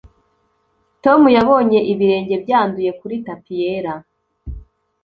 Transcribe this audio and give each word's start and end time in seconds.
tom 1.03 1.21
yabonye 1.35 1.79
ibirenge 1.93 2.35
byanduye 2.43 2.91
kuri 2.99 3.15
tapi 3.25 3.53
yera 3.61 3.93